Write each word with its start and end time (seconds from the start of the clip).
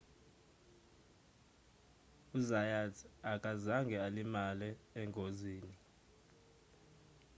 u-zayat 2.37 2.95
akazange 3.33 3.95
alimale 4.07 4.69
engozini 5.01 5.73